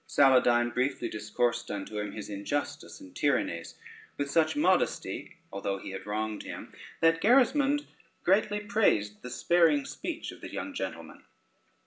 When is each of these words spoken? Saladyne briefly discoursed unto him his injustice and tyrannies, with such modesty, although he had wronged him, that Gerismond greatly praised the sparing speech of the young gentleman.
Saladyne 0.07 0.73
briefly 0.73 1.07
discoursed 1.07 1.69
unto 1.69 1.99
him 1.99 2.13
his 2.13 2.27
injustice 2.27 2.99
and 2.99 3.15
tyrannies, 3.15 3.75
with 4.17 4.31
such 4.31 4.55
modesty, 4.55 5.37
although 5.53 5.77
he 5.77 5.91
had 5.91 6.07
wronged 6.07 6.41
him, 6.41 6.73
that 7.01 7.21
Gerismond 7.21 7.85
greatly 8.23 8.59
praised 8.61 9.21
the 9.21 9.29
sparing 9.29 9.85
speech 9.85 10.31
of 10.31 10.41
the 10.41 10.51
young 10.51 10.73
gentleman. 10.73 11.23